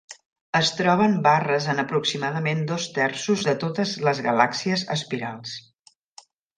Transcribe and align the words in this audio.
Es 0.59 0.69
troben 0.77 1.13
barres 1.27 1.67
en 1.75 1.83
aproximadament 1.83 2.65
dos 2.73 2.89
terços 2.97 3.47
de 3.51 3.57
totes 3.67 3.95
les 4.09 4.27
galàxies 4.31 4.89
espirals. 5.01 5.59